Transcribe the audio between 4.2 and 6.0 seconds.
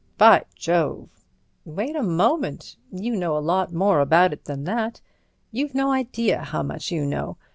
it than that. You've no